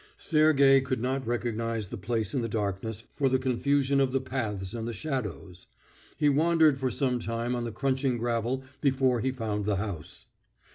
[0.17, 4.73] Sergey could not recognise the place in the darkness for the confusion of the paths
[4.73, 5.67] and the shadows.
[6.17, 10.25] He wandered for some time on the crunching gravel before he found the house.